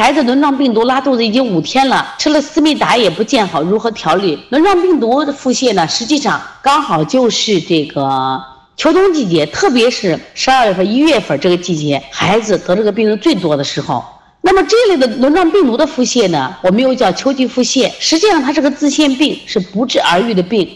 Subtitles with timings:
[0.00, 4.42] 孩子轮状病毒拉肚子已经五天了，吃了思密达也不见好，如何调理？
[4.48, 5.86] 轮状病毒的腹泻呢？
[5.86, 8.42] 实际上刚好就是这个
[8.78, 14.02] 秋冬季节，特别是十二月份、一月份这个季节，孩子得这个病毒最多的时候。
[14.40, 20.66] 那么这类的轮状病毒的腹泻呢，我们又叫秋季腹泻，实际上它是个自限病，是不治而愈的病。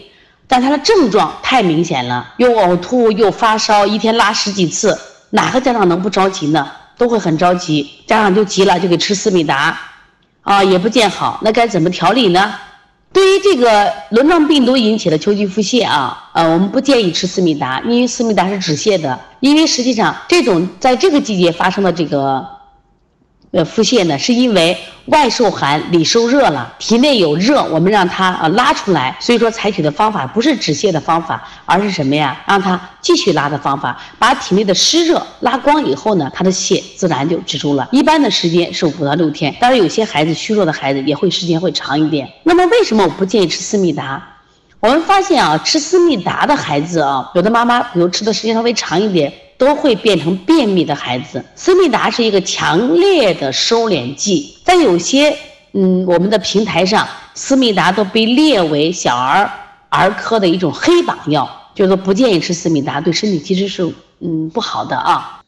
[0.47, 4.95] 但它的症状太明显了，又呕吐又发烧，一天拉十几次，
[5.31, 6.67] 哪个家长能不着急呢？
[6.97, 9.79] 都会很着急，家长就急了，就给吃思密达，
[10.41, 12.55] 啊，也不见好，那该怎么调理呢？
[13.11, 22.54] 对于这个轮状病毒引起的秋季腹泻啊，呃，我们不建议吃思密达，因为思密达是止泻的，因为实际上这种在这个季节发生的这个。
[23.55, 29.15] 呃，腹泻呢，是因为外受寒，里受热了，体内有热，我们让它呃拉出来。
[29.17, 32.43] 所以说，采取的方法不是止泻的方法，而是什么呀？
[32.45, 37.87] 让它继续拉的方法，把体内的湿热拉光以后呢，它的泻自然就止住了。
[37.93, 42.29] 一般的时间是五到六天，当然有些孩子虚弱的孩子也会时间会长一点。
[42.43, 44.21] 那么为什么我不建议吃思密达？
[44.81, 49.31] 我们发现啊，吃思密达的孩子啊，有的妈妈比如吃的时间稍微长一点。
[49.57, 51.43] 都会变成便秘的孩子。
[51.55, 55.35] 思密达是一个强烈的收敛剂，在有些
[55.73, 59.49] 嗯我们的平台上，思密达都被列为小儿
[59.89, 65.41] 儿科的一种黑榜药，就是说不建议吃思密达，对身体其实是嗯不好的啊。